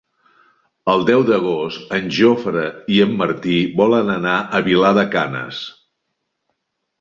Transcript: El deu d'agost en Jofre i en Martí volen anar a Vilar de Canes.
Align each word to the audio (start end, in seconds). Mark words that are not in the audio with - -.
El 0.93 1.03
deu 1.09 1.25
d'agost 1.27 1.93
en 1.97 2.07
Jofre 2.19 2.63
i 2.95 2.97
en 3.05 3.13
Martí 3.19 3.59
volen 3.83 4.11
anar 4.15 4.35
a 4.39 4.63
Vilar 4.71 4.95
de 5.01 5.05
Canes. 5.17 5.61